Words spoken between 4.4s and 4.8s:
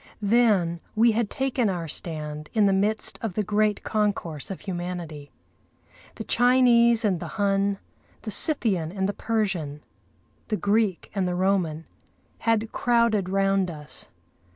of